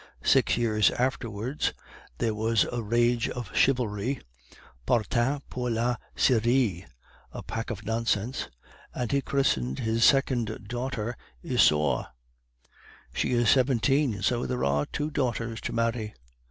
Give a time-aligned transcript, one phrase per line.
[0.23, 1.73] Six years afterwards
[2.17, 4.19] there was a rage for chivalry,
[4.87, 6.87] Partant pour la Syrie
[7.31, 8.49] a pack of nonsense
[8.95, 12.07] and he christened his second daughter Isaure.
[13.13, 14.23] She is seventeen.
[14.23, 16.15] So there are two daughters to marry.